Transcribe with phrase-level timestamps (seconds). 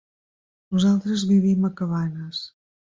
[0.71, 2.43] Nosaltres vivim a Cabanes.